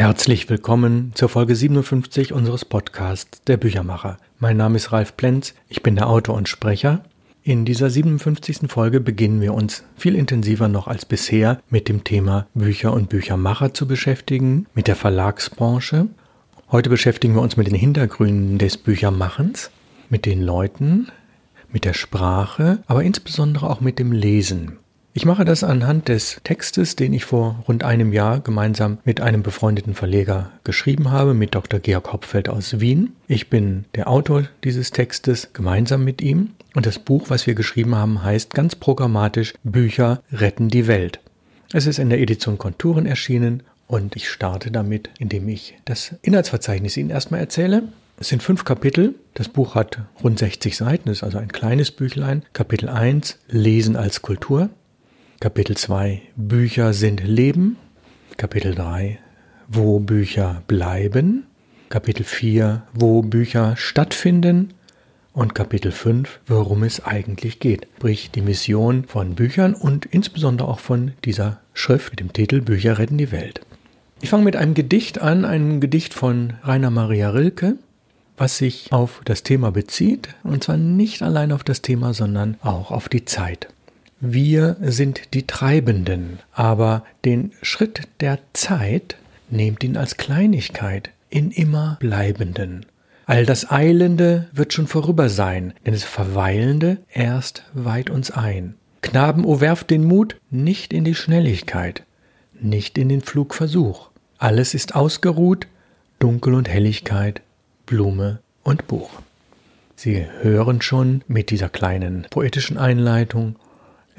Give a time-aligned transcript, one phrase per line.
[0.00, 4.16] Herzlich willkommen zur Folge 57 unseres Podcasts Der Büchermacher.
[4.38, 7.04] Mein Name ist Ralf Plenz, ich bin der Autor und Sprecher.
[7.42, 8.60] In dieser 57.
[8.68, 13.74] Folge beginnen wir uns viel intensiver noch als bisher mit dem Thema Bücher und Büchermacher
[13.74, 16.06] zu beschäftigen, mit der Verlagsbranche.
[16.70, 19.70] Heute beschäftigen wir uns mit den Hintergründen des Büchermachens,
[20.08, 21.08] mit den Leuten,
[21.70, 24.78] mit der Sprache, aber insbesondere auch mit dem Lesen.
[25.12, 29.42] Ich mache das anhand des Textes, den ich vor rund einem Jahr gemeinsam mit einem
[29.42, 31.80] befreundeten Verleger geschrieben habe, mit Dr.
[31.80, 33.16] Georg Hopfeld aus Wien.
[33.26, 37.96] Ich bin der Autor dieses Textes gemeinsam mit ihm und das Buch, was wir geschrieben
[37.96, 41.18] haben, heißt ganz programmatisch Bücher retten die Welt.
[41.72, 46.96] Es ist in der Edition Konturen erschienen und ich starte damit, indem ich das Inhaltsverzeichnis
[46.96, 47.82] Ihnen erstmal erzähle.
[48.20, 49.16] Es sind fünf Kapitel.
[49.34, 52.44] Das Buch hat rund 60 Seiten, ist also ein kleines Büchlein.
[52.52, 54.70] Kapitel 1 Lesen als Kultur.
[55.42, 57.78] Kapitel 2 Bücher sind Leben.
[58.36, 59.18] Kapitel 3
[59.68, 61.46] Wo Bücher bleiben.
[61.88, 64.74] Kapitel 4 Wo Bücher stattfinden.
[65.32, 67.86] Und Kapitel 5 Worum es eigentlich geht.
[67.96, 72.98] Sprich die Mission von Büchern und insbesondere auch von dieser Schrift mit dem Titel Bücher
[72.98, 73.62] retten die Welt.
[74.20, 77.76] Ich fange mit einem Gedicht an, einem Gedicht von Rainer Maria Rilke,
[78.36, 82.90] was sich auf das Thema bezieht, und zwar nicht allein auf das Thema, sondern auch
[82.90, 83.68] auf die Zeit.
[84.20, 89.16] Wir sind die Treibenden, aber den Schritt der Zeit
[89.48, 92.84] nehmt ihn als Kleinigkeit in immer Bleibenden.
[93.24, 98.74] All das Eilende wird schon vorüber sein, denn das Verweilende erst weiht uns ein.
[99.00, 102.04] Knaben, o werft den Mut nicht in die Schnelligkeit,
[102.60, 104.10] nicht in den Flugversuch.
[104.36, 105.66] Alles ist ausgeruht,
[106.18, 107.40] Dunkel und Helligkeit,
[107.86, 109.22] Blume und Buch.
[109.96, 113.56] Sie hören schon mit dieser kleinen poetischen Einleitung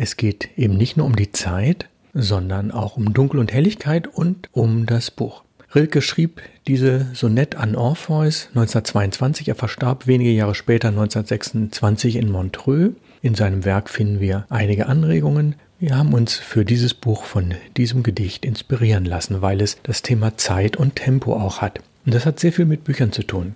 [0.02, 4.50] es geht eben nicht nur um die Zeit, sondern auch um Dunkel und Helligkeit und
[4.52, 5.44] um das Buch.
[5.76, 9.48] Rilke schrieb diese Sonett an Orpheus 1922.
[9.48, 12.96] Er verstarb wenige Jahre später 1926 in Montreux.
[13.22, 15.53] In seinem Werk finden wir einige Anregungen.
[15.80, 20.36] Wir haben uns für dieses Buch von diesem Gedicht inspirieren lassen, weil es das Thema
[20.36, 21.80] Zeit und Tempo auch hat.
[22.08, 23.56] Und das hat sehr viel mit Büchern zu tun.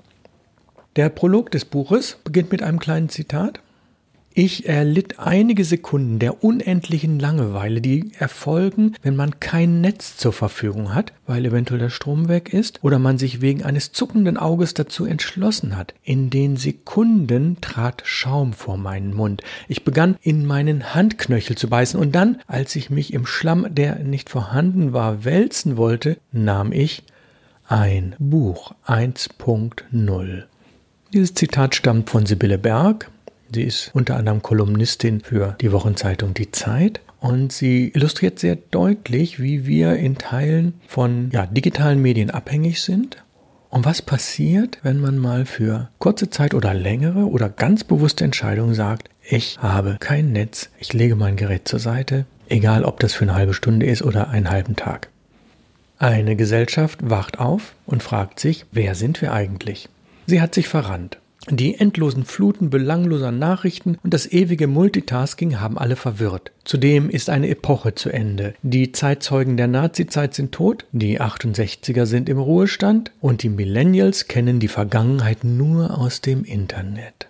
[0.95, 3.61] Der Prolog des Buches beginnt mit einem kleinen Zitat.
[4.37, 10.93] Ich erlitt einige Sekunden der unendlichen Langeweile, die erfolgen, wenn man kein Netz zur Verfügung
[10.93, 15.05] hat, weil eventuell der Strom weg ist oder man sich wegen eines zuckenden Auges dazu
[15.05, 15.93] entschlossen hat.
[16.03, 19.41] In den Sekunden trat Schaum vor meinen Mund.
[19.69, 23.99] Ich begann in meinen Handknöchel zu beißen und dann, als ich mich im Schlamm, der
[23.99, 27.03] nicht vorhanden war, wälzen wollte, nahm ich
[27.69, 30.43] ein Buch 1.0.
[31.13, 33.09] Dieses Zitat stammt von Sibylle Berg,
[33.51, 39.39] Sie ist unter anderem Kolumnistin für die Wochenzeitung Die Zeit und sie illustriert sehr deutlich,
[39.39, 43.23] wie wir in Teilen von ja, digitalen Medien abhängig sind
[43.75, 48.73] und was passiert, wenn man mal für kurze Zeit oder längere oder ganz bewusste Entscheidungen
[48.73, 53.25] sagt, ich habe kein Netz, ich lege mein Gerät zur Seite, egal ob das für
[53.25, 55.09] eine halbe Stunde ist oder einen halben Tag.
[55.97, 59.89] Eine Gesellschaft wacht auf und fragt sich, wer sind wir eigentlich?
[60.25, 61.17] Sie hat sich verrannt.
[61.49, 66.51] Die endlosen Fluten belangloser Nachrichten und das ewige Multitasking haben alle verwirrt.
[66.63, 68.55] Zudem ist eine Epoche zu Ende.
[68.63, 74.59] Die Zeitzeugen der Nazizeit sind tot, die 68er sind im Ruhestand und die Millennials kennen
[74.59, 77.27] die Vergangenheit nur aus dem Internet.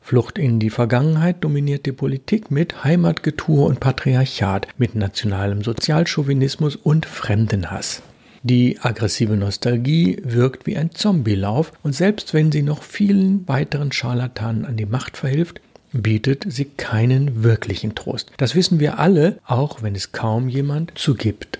[0.00, 7.06] Flucht in die Vergangenheit dominiert die Politik mit Heimatgetue und Patriarchat, mit nationalem Sozialchauvinismus und
[7.06, 8.02] Fremdenhass.
[8.46, 14.66] Die aggressive Nostalgie wirkt wie ein Zombielauf und selbst wenn sie noch vielen weiteren Scharlatanen
[14.66, 15.62] an die Macht verhilft,
[15.94, 18.32] bietet sie keinen wirklichen Trost.
[18.36, 21.58] Das wissen wir alle, auch wenn es kaum jemand zugibt.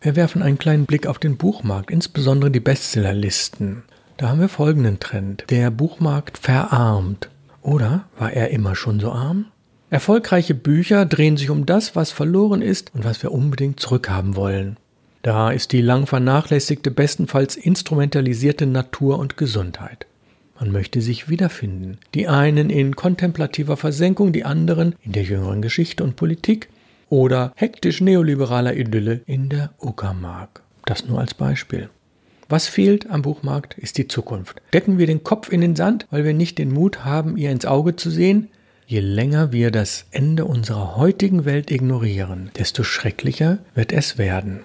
[0.00, 3.84] Wir werfen einen kleinen Blick auf den Buchmarkt, insbesondere die Bestsellerlisten.
[4.16, 5.44] Da haben wir folgenden Trend.
[5.50, 7.28] Der Buchmarkt verarmt.
[7.60, 9.44] Oder war er immer schon so arm?
[9.90, 14.76] Erfolgreiche Bücher drehen sich um das, was verloren ist und was wir unbedingt zurückhaben wollen.
[15.22, 20.06] Da ist die lang vernachlässigte, bestenfalls instrumentalisierte Natur und Gesundheit.
[20.58, 21.98] Man möchte sich wiederfinden.
[22.14, 26.68] Die einen in kontemplativer Versenkung, die anderen in der jüngeren Geschichte und Politik
[27.08, 30.62] oder hektisch neoliberaler Idylle in der Uckermark.
[30.84, 31.88] Das nur als Beispiel.
[32.48, 34.60] Was fehlt am Buchmarkt, ist die Zukunft.
[34.72, 37.64] Decken wir den Kopf in den Sand, weil wir nicht den Mut haben, ihr ins
[37.64, 38.48] Auge zu sehen?
[38.86, 44.60] Je länger wir das Ende unserer heutigen Welt ignorieren, desto schrecklicher wird es werden.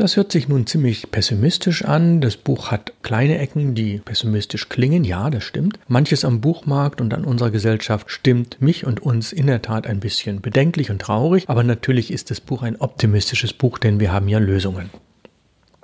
[0.00, 2.22] Das hört sich nun ziemlich pessimistisch an.
[2.22, 5.04] Das Buch hat kleine Ecken, die pessimistisch klingen.
[5.04, 5.78] Ja, das stimmt.
[5.88, 10.00] Manches am Buchmarkt und an unserer Gesellschaft stimmt mich und uns in der Tat ein
[10.00, 11.50] bisschen bedenklich und traurig.
[11.50, 14.88] Aber natürlich ist das Buch ein optimistisches Buch, denn wir haben ja Lösungen.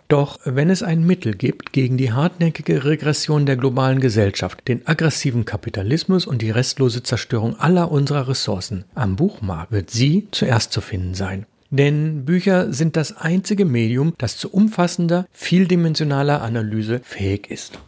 [0.08, 5.44] Doch wenn es ein Mittel gibt gegen die hartnäckige Regression der globalen Gesellschaft, den aggressiven
[5.44, 11.12] Kapitalismus und die restlose Zerstörung aller unserer Ressourcen am Buchmarkt, wird sie zuerst zu finden
[11.12, 11.44] sein.
[11.76, 17.78] Denn Bücher sind das einzige Medium, das zu umfassender, vieldimensionaler Analyse fähig ist.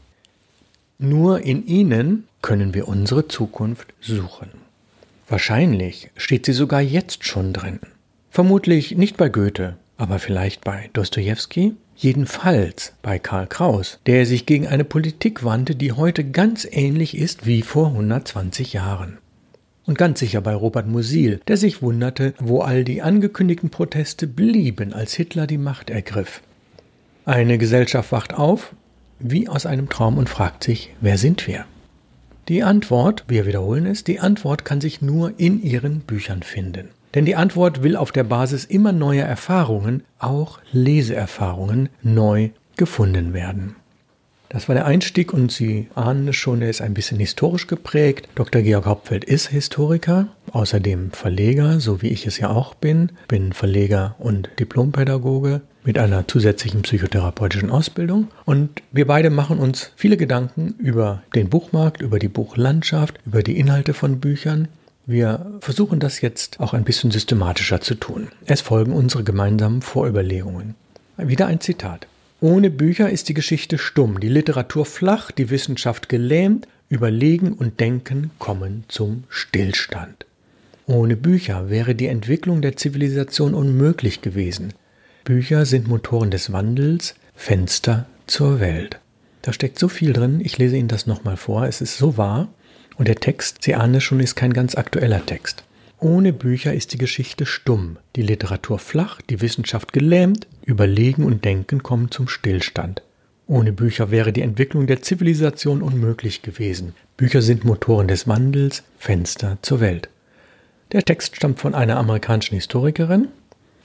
[0.99, 4.51] Nur in ihnen können wir unsere Zukunft suchen.
[5.27, 7.81] Wahrscheinlich steht sie sogar jetzt schon drin.
[8.31, 14.67] Vermutlich nicht bei Goethe, aber vielleicht bei Dostoevsky, jedenfalls bei Karl Kraus, der sich gegen
[14.67, 19.17] eine Politik wandte, die heute ganz ähnlich ist wie vor 120 Jahren.
[19.89, 24.93] Und ganz sicher bei Robert Musil, der sich wunderte, wo all die angekündigten Proteste blieben,
[24.93, 26.43] als Hitler die Macht ergriff.
[27.25, 28.75] Eine Gesellschaft wacht auf,
[29.19, 31.65] wie aus einem Traum und fragt sich, wer sind wir?
[32.49, 36.91] Die Antwort, wir wiederholen es, die Antwort kann sich nur in ihren Büchern finden.
[37.15, 43.75] Denn die Antwort will auf der Basis immer neuer Erfahrungen, auch Leseerfahrungen, neu gefunden werden.
[44.51, 48.29] Das war der Einstieg und Sie ahnen es schon, er ist ein bisschen historisch geprägt.
[48.35, 48.63] Dr.
[48.63, 53.13] Georg Hauptfeld ist Historiker, außerdem Verleger, so wie ich es ja auch bin.
[53.29, 58.29] Bin Verleger und Diplompädagoge mit einer zusätzlichen psychotherapeutischen Ausbildung.
[58.47, 63.59] Und wir beide machen uns viele Gedanken über den Buchmarkt, über die Buchlandschaft, über die
[63.59, 64.69] Inhalte von Büchern.
[65.05, 68.29] Wir versuchen das jetzt auch ein bisschen systematischer zu tun.
[68.47, 70.75] Es folgen unsere gemeinsamen Vorüberlegungen.
[71.17, 72.07] Wieder ein Zitat.
[72.41, 78.31] Ohne Bücher ist die Geschichte stumm, die Literatur flach, die Wissenschaft gelähmt, Überlegen und Denken
[78.39, 80.25] kommen zum Stillstand.
[80.87, 84.73] Ohne Bücher wäre die Entwicklung der Zivilisation unmöglich gewesen.
[85.25, 89.01] Bücher sind Motoren des Wandels, Fenster zur Welt.
[89.43, 92.49] Da steckt so viel drin, ich lese Ihnen das nochmal vor, es ist so wahr.
[92.97, 95.65] Und der Text, Sie ahnen es schon, ist kein ganz aktueller Text.
[95.99, 101.83] Ohne Bücher ist die Geschichte stumm, die Literatur flach, die Wissenschaft gelähmt, Überlegen und Denken
[101.83, 103.01] kommen zum Stillstand.
[103.47, 106.95] Ohne Bücher wäre die Entwicklung der Zivilisation unmöglich gewesen.
[107.17, 110.11] Bücher sind Motoren des Wandels, Fenster zur Welt.
[110.93, 113.29] Der Text stammt von einer amerikanischen Historikerin.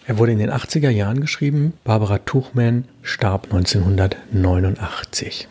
[0.07, 1.71] Er wurde in den 80er Jahren geschrieben.
[1.85, 5.47] Barbara Tuchman starb 1989.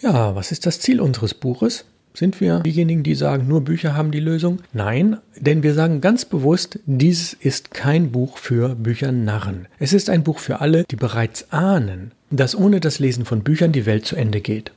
[0.00, 1.84] Ja, was ist das Ziel unseres Buches?
[2.18, 4.58] Sind wir diejenigen, die sagen, nur Bücher haben die Lösung?
[4.72, 9.68] Nein, denn wir sagen ganz bewusst, dies ist kein Buch für Büchernarren.
[9.78, 13.70] Es ist ein Buch für alle, die bereits ahnen, dass ohne das Lesen von Büchern
[13.70, 14.72] die Welt zu Ende geht.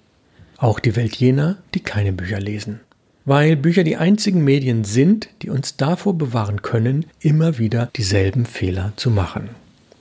[0.57, 2.79] Auch die Welt jener, die keine Bücher lesen.
[3.25, 8.93] Weil Bücher die einzigen Medien sind, die uns davor bewahren können, immer wieder dieselben Fehler
[8.97, 9.49] zu machen.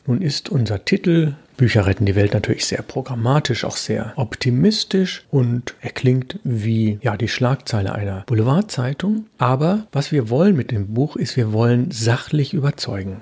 [0.06, 5.74] Nun ist unser Titel Bücher retten die Welt natürlich sehr programmatisch, auch sehr optimistisch und
[5.82, 9.26] er klingt wie ja die Schlagzeile einer Boulevardzeitung.
[9.36, 13.20] Aber was wir wollen mit dem Buch ist, wir wollen sachlich überzeugen.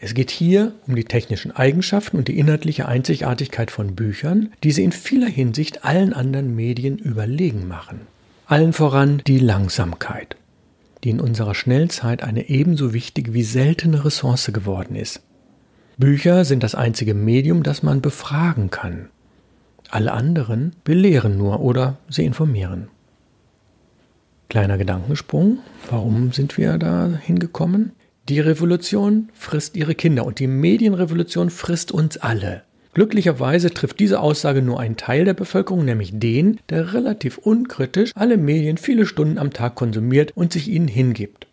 [0.00, 4.84] Es geht hier um die technischen Eigenschaften und die inhaltliche Einzigartigkeit von Büchern, die sie
[4.84, 8.02] in vieler Hinsicht allen anderen Medien überlegen machen.
[8.44, 10.36] Allen voran die Langsamkeit,
[11.04, 15.22] die in unserer Schnellzeit eine ebenso wichtige wie seltene Ressource geworden ist.
[15.98, 19.08] Bücher sind das einzige Medium, das man befragen kann.
[19.90, 22.86] Alle anderen belehren nur oder sie informieren.
[24.48, 25.58] Kleiner Gedankensprung.
[25.90, 27.90] Warum sind wir da hingekommen?
[28.28, 32.62] Die Revolution frisst ihre Kinder und die Medienrevolution frisst uns alle.
[32.94, 38.36] Glücklicherweise trifft diese Aussage nur einen Teil der Bevölkerung, nämlich den, der relativ unkritisch alle
[38.36, 41.47] Medien viele Stunden am Tag konsumiert und sich ihnen hingibt.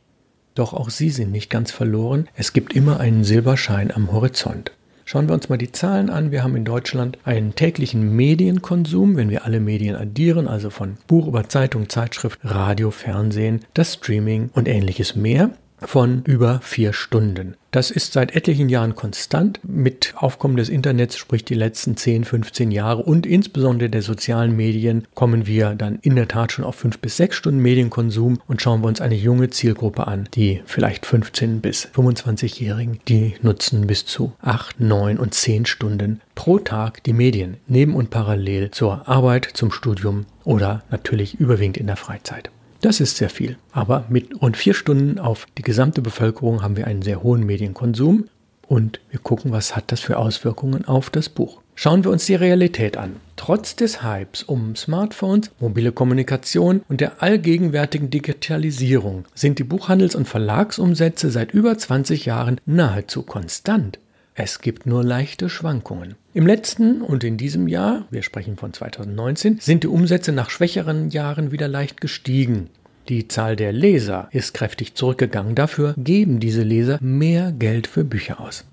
[0.55, 2.27] Doch auch sie sind nicht ganz verloren.
[2.33, 4.71] Es gibt immer einen Silberschein am Horizont.
[5.07, 6.31] Schauen wir uns mal die Zahlen an.
[6.31, 11.27] Wir haben in Deutschland einen täglichen Medienkonsum, wenn wir alle Medien addieren, also von Buch
[11.27, 17.55] über Zeitung, Zeitschrift, Radio, Fernsehen, das Streaming und ähnliches mehr von über vier Stunden.
[17.71, 19.59] Das ist seit etlichen Jahren konstant.
[19.63, 25.05] Mit Aufkommen des Internets, sprich die letzten 10, 15 Jahre und insbesondere der sozialen Medien,
[25.13, 28.81] kommen wir dann in der Tat schon auf fünf bis sechs Stunden Medienkonsum und schauen
[28.81, 34.31] wir uns eine junge Zielgruppe an, die vielleicht 15 bis 25-Jährigen, die nutzen bis zu
[34.41, 39.71] acht, neun und zehn Stunden pro Tag die Medien, neben und parallel zur Arbeit, zum
[39.71, 42.49] Studium oder natürlich überwiegend in der Freizeit.
[42.85, 43.57] Das ist sehr viel.
[43.71, 48.25] Aber mit rund vier Stunden auf die gesamte Bevölkerung haben wir einen sehr hohen Medienkonsum
[48.67, 51.63] und wir gucken, was hat das für Auswirkungen auf das Buch.
[51.73, 53.15] Schauen wir uns die Realität an.
[53.37, 60.27] Trotz des Hypes um Smartphones, mobile Kommunikation und der allgegenwärtigen Digitalisierung sind die Buchhandels- und
[60.27, 63.97] Verlagsumsätze seit über 20 Jahren nahezu konstant.
[64.37, 66.15] Es gibt nur leichte Schwankungen.
[66.33, 71.09] Im letzten und in diesem Jahr, wir sprechen von 2019, sind die Umsätze nach schwächeren
[71.09, 72.69] Jahren wieder leicht gestiegen.
[73.07, 75.55] Die Zahl der Leser ist kräftig zurückgegangen.
[75.55, 78.65] Dafür geben diese Leser mehr Geld für Bücher aus.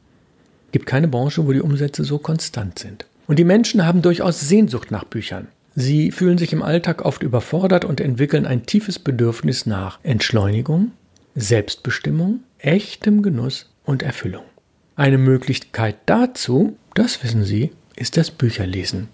[0.73, 3.07] Gibt keine Branche, wo die Umsätze so konstant sind.
[3.28, 5.47] Und die Menschen haben durchaus Sehnsucht nach Büchern.
[5.76, 10.90] Sie fühlen sich im Alltag oft überfordert und entwickeln ein tiefes Bedürfnis nach Entschleunigung,
[11.37, 14.42] Selbstbestimmung, echtem Genuss und Erfüllung.
[14.94, 19.08] Eine Möglichkeit dazu, das wissen Sie, ist das Bücherlesen.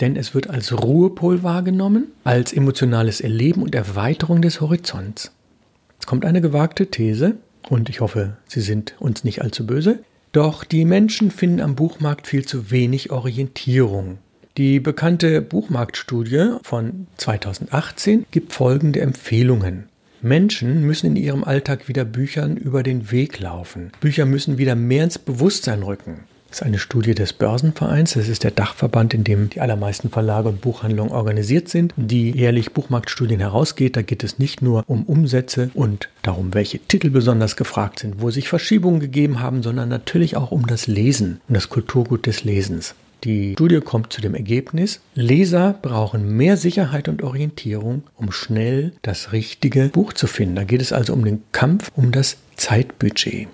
[0.00, 5.32] Denn es wird als Ruhepol wahrgenommen, als emotionales Erleben und Erweiterung des Horizonts.
[5.94, 7.36] Jetzt kommt eine gewagte These,
[7.68, 10.00] und ich hoffe, Sie sind uns nicht allzu böse.
[10.30, 14.18] Doch die Menschen finden am Buchmarkt viel zu wenig Orientierung.
[14.56, 19.88] Die bekannte Buchmarktstudie von 2018 gibt folgende Empfehlungen.
[20.22, 23.92] Menschen müssen in ihrem Alltag wieder Büchern über den Weg laufen.
[24.00, 26.24] Bücher müssen wieder mehr ins Bewusstsein rücken.
[26.48, 28.14] Das ist eine Studie des Börsenvereins.
[28.14, 32.72] Das ist der Dachverband, in dem die allermeisten Verlage und Buchhandlungen organisiert sind, die jährlich
[32.72, 33.96] Buchmarktstudien herausgeht.
[33.96, 38.30] Da geht es nicht nur um Umsätze und darum, welche Titel besonders gefragt sind, wo
[38.30, 42.94] sich Verschiebungen gegeben haben, sondern natürlich auch um das Lesen, um das Kulturgut des Lesens.
[43.24, 49.32] Die Studie kommt zu dem Ergebnis, Leser brauchen mehr Sicherheit und Orientierung, um schnell das
[49.32, 50.56] richtige Buch zu finden.
[50.56, 53.48] Da geht es also um den Kampf um das Zeitbudget.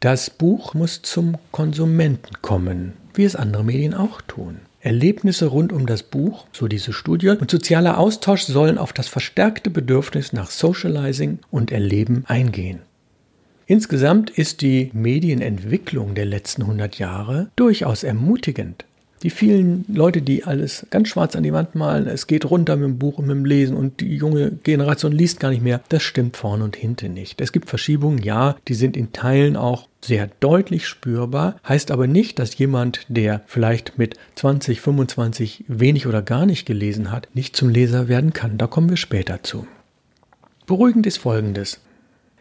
[0.00, 4.58] Das Buch muss zum Konsumenten kommen, wie es andere Medien auch tun.
[4.80, 9.70] Erlebnisse rund um das Buch, so diese Studie, und sozialer Austausch sollen auf das verstärkte
[9.70, 12.82] Bedürfnis nach Socializing und Erleben eingehen.
[13.68, 18.84] Insgesamt ist die Medienentwicklung der letzten 100 Jahre durchaus ermutigend.
[19.24, 22.84] Die vielen Leute, die alles ganz schwarz an die Wand malen, es geht runter mit
[22.84, 26.04] dem Buch und mit dem Lesen und die junge Generation liest gar nicht mehr, das
[26.04, 27.40] stimmt vorne und hinten nicht.
[27.40, 32.38] Es gibt Verschiebungen, ja, die sind in Teilen auch sehr deutlich spürbar, heißt aber nicht,
[32.38, 37.70] dass jemand, der vielleicht mit 20, 25 wenig oder gar nicht gelesen hat, nicht zum
[37.70, 38.58] Leser werden kann.
[38.58, 39.66] Da kommen wir später zu.
[40.66, 41.80] Beruhigend ist Folgendes.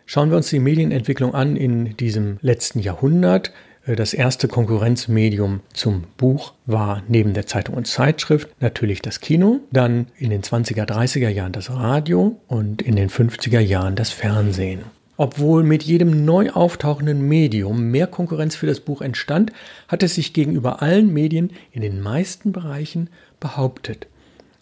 [0.08, 3.52] Schauen wir uns die Medienentwicklung an in diesem letzten Jahrhundert.
[3.86, 9.62] Äh, das erste Konkurrenzmedium zum Buch war neben der Zeitung und Zeitschrift natürlich das Kino,
[9.72, 14.82] dann in den 20er, 30er Jahren das Radio und in den 50er Jahren das Fernsehen.
[15.18, 19.54] Obwohl mit jedem neu auftauchenden Medium mehr Konkurrenz für das Buch entstand,
[19.88, 23.10] hat es sich gegenüber allen Medien in den meisten Bereichen
[23.40, 24.08] behauptet.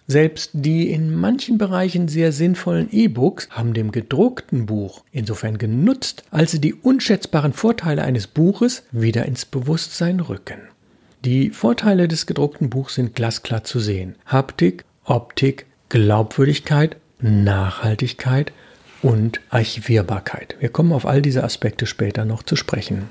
[0.07, 6.51] Selbst die in manchen Bereichen sehr sinnvollen E-Books haben dem gedruckten Buch insofern genutzt, als
[6.51, 10.59] sie die unschätzbaren Vorteile eines Buches wieder ins Bewusstsein rücken.
[11.23, 14.15] Die Vorteile des gedruckten Buchs sind glasklar zu sehen.
[14.25, 18.51] Haptik, Optik, Glaubwürdigkeit, Nachhaltigkeit
[19.01, 20.57] und Archivierbarkeit.
[20.59, 23.09] Wir kommen auf all diese Aspekte später noch zu sprechen.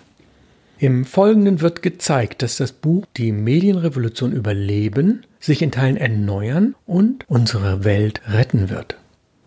[0.83, 7.25] Im Folgenden wird gezeigt, dass das Buch die Medienrevolution überleben, sich in Teilen erneuern und
[7.29, 8.97] unsere Welt retten wird.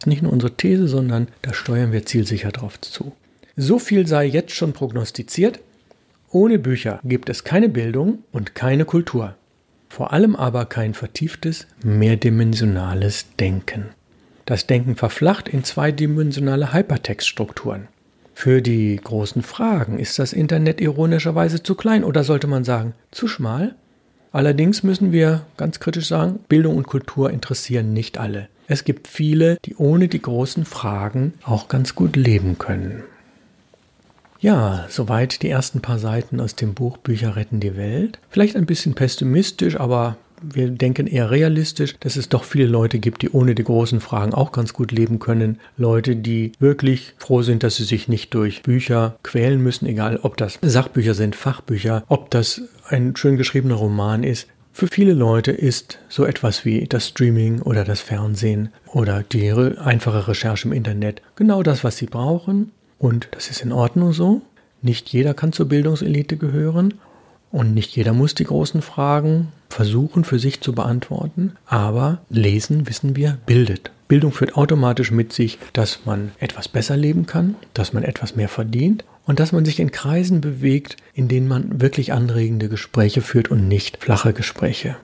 [0.05, 3.11] Nicht nur unsere These, sondern da steuern wir zielsicher drauf zu.
[3.57, 5.59] So viel sei jetzt schon prognostiziert.
[6.31, 9.35] Ohne Bücher gibt es keine Bildung und keine Kultur.
[9.89, 13.87] Vor allem aber kein vertieftes, mehrdimensionales Denken.
[14.45, 17.89] Das Denken verflacht in zweidimensionale Hypertextstrukturen.
[18.37, 23.29] Für die großen Fragen ist das Internet ironischerweise zu klein oder sollte man sagen zu
[23.29, 23.75] schmal?
[24.33, 28.49] Allerdings müssen wir ganz kritisch sagen, Bildung und Kultur interessieren nicht alle.
[28.67, 33.03] Es gibt viele, die ohne die großen Fragen auch ganz gut leben können.
[34.41, 38.19] Ja, soweit die ersten paar Seiten aus dem Buch Bücher retten die Welt.
[38.29, 40.17] Vielleicht ein bisschen pessimistisch, aber
[40.53, 44.33] wir denken eher realistisch, dass es doch viele Leute gibt, die ohne die großen Fragen
[44.33, 45.59] auch ganz gut leben können.
[45.77, 50.37] Leute, die wirklich froh sind, dass sie sich nicht durch Bücher quälen müssen, egal ob
[50.37, 54.47] das Sachbücher sind, Fachbücher, ob das ein schön geschriebener Roman ist.
[54.73, 60.27] Für viele Leute ist so etwas wie das Streaming oder das Fernsehen oder die einfache
[60.27, 62.71] Recherche im Internet genau das, was sie brauchen.
[62.99, 64.41] Und das ist in Ordnung so.
[64.81, 66.93] Nicht jeder kann zur Bildungselite gehören
[67.55, 71.53] und nicht jeder muss die großen Fragen versuchen für sich zu beantworten.
[71.65, 73.91] Aber Lesen, wissen wir, bildet.
[74.09, 78.49] Bildung führt automatisch mit sich, dass man etwas besser leben kann, dass man etwas mehr
[78.49, 83.49] verdient und dass man sich in Kreisen bewegt, in denen man wirklich anregende Gespräche führt
[83.49, 84.97] und nicht flache Gespräche.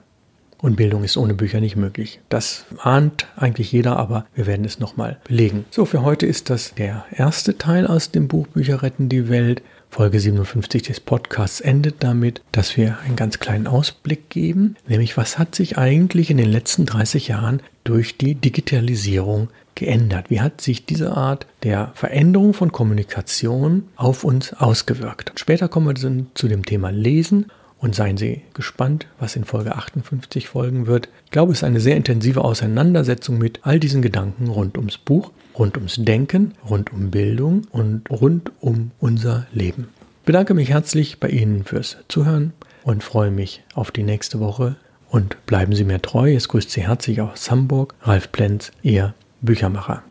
[0.62, 2.20] Und Bildung ist ohne Bücher nicht möglich.
[2.28, 5.64] Das ahnt eigentlich jeder, aber wir werden es nochmal belegen.
[5.70, 9.62] So, für heute ist das der erste Teil aus dem Buch Bücher retten die Welt.
[9.92, 15.38] Folge 57 des Podcasts endet damit, dass wir einen ganz kleinen Ausblick geben, nämlich was
[15.38, 20.30] hat sich eigentlich in den letzten 30 Jahren durch die Digitalisierung geändert?
[20.30, 25.32] Wie hat sich diese Art der Veränderung von Kommunikation auf uns ausgewirkt?
[25.38, 30.48] Später kommen wir zu dem Thema Lesen und seien Sie gespannt, was in Folge 58
[30.48, 31.10] folgen wird.
[31.26, 35.32] Ich glaube, es ist eine sehr intensive Auseinandersetzung mit all diesen Gedanken rund ums Buch
[35.58, 39.88] rund ums Denken, rund um Bildung und rund um unser Leben.
[40.24, 42.52] Bedanke mich herzlich bei Ihnen fürs Zuhören
[42.84, 44.76] und freue mich auf die nächste Woche.
[45.10, 46.34] Und bleiben Sie mir treu.
[46.34, 47.94] Es grüßt Sie herzlich aus Hamburg.
[48.00, 50.02] Ralf Plenz, Ihr Büchermacher.